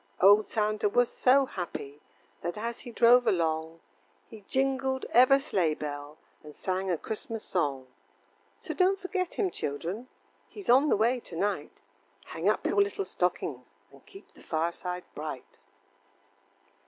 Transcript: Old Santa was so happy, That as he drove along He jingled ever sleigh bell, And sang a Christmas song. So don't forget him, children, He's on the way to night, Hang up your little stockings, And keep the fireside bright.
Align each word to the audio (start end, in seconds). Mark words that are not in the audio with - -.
Old 0.19 0.47
Santa 0.47 0.89
was 0.89 1.09
so 1.11 1.45
happy, 1.45 2.01
That 2.41 2.57
as 2.57 2.79
he 2.79 2.91
drove 2.91 3.27
along 3.27 3.81
He 4.31 4.41
jingled 4.47 5.05
ever 5.11 5.37
sleigh 5.37 5.75
bell, 5.75 6.17
And 6.43 6.55
sang 6.55 6.89
a 6.89 6.97
Christmas 6.97 7.43
song. 7.43 7.85
So 8.57 8.73
don't 8.73 8.97
forget 8.99 9.35
him, 9.35 9.51
children, 9.51 10.07
He's 10.49 10.71
on 10.71 10.89
the 10.89 10.97
way 10.97 11.19
to 11.19 11.35
night, 11.35 11.83
Hang 12.25 12.49
up 12.49 12.65
your 12.65 12.81
little 12.81 13.05
stockings, 13.05 13.75
And 13.91 14.03
keep 14.07 14.33
the 14.33 14.41
fireside 14.41 15.03
bright. 15.13 15.59